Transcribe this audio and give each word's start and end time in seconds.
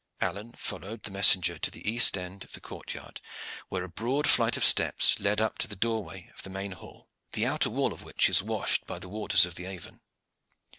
Alleyne 0.19 0.53
followed 0.53 1.03
the 1.03 1.11
messenger 1.11 1.59
to 1.59 1.69
the 1.69 1.87
east 1.87 2.17
end 2.17 2.43
of 2.43 2.53
the 2.53 2.59
courtyard, 2.59 3.21
where 3.69 3.83
a 3.83 3.87
broad 3.87 4.27
flight 4.27 4.57
of 4.57 4.65
steps 4.65 5.19
led 5.19 5.39
up 5.39 5.59
to 5.59 5.67
the 5.67 5.75
doorway 5.75 6.31
of 6.33 6.41
the 6.41 6.49
main 6.49 6.71
hall, 6.71 7.07
the 7.33 7.45
outer 7.45 7.69
wall 7.69 7.93
of 7.93 8.01
which 8.01 8.27
is 8.27 8.41
washed 8.41 8.87
by 8.87 8.97
the 8.97 9.07
waters 9.07 9.45
of 9.45 9.53
the 9.53 9.65
Avon. 9.65 10.01